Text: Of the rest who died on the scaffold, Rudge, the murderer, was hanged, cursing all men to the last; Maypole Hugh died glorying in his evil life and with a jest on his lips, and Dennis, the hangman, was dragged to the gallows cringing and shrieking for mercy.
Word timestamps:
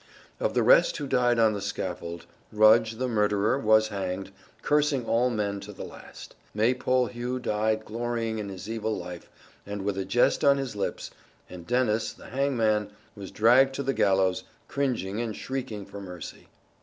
Of 0.39 0.55
the 0.55 0.63
rest 0.63 0.97
who 0.97 1.05
died 1.05 1.37
on 1.37 1.53
the 1.53 1.61
scaffold, 1.61 2.25
Rudge, 2.51 2.93
the 2.93 3.07
murderer, 3.07 3.59
was 3.59 3.89
hanged, 3.89 4.31
cursing 4.63 5.05
all 5.05 5.29
men 5.29 5.59
to 5.59 5.71
the 5.73 5.83
last; 5.83 6.33
Maypole 6.55 7.05
Hugh 7.05 7.37
died 7.37 7.85
glorying 7.85 8.39
in 8.39 8.49
his 8.49 8.67
evil 8.67 8.97
life 8.97 9.29
and 9.63 9.83
with 9.83 9.99
a 9.99 10.05
jest 10.05 10.43
on 10.43 10.57
his 10.57 10.75
lips, 10.75 11.11
and 11.51 11.67
Dennis, 11.67 12.13
the 12.13 12.25
hangman, 12.29 12.89
was 13.15 13.29
dragged 13.29 13.75
to 13.75 13.83
the 13.83 13.93
gallows 13.93 14.43
cringing 14.67 15.21
and 15.21 15.35
shrieking 15.35 15.85
for 15.85 16.01
mercy. 16.01 16.47